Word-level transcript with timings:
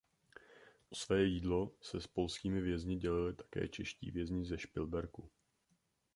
O 0.89 0.95
své 0.95 1.23
jídlo 1.23 1.71
se 1.81 2.01
s 2.01 2.07
polskými 2.07 2.61
vězni 2.61 2.95
dělili 2.95 3.33
také 3.33 3.67
čeští 3.67 4.11
vězni 4.11 4.45
ze 4.45 4.57
Špilberku. 4.57 5.29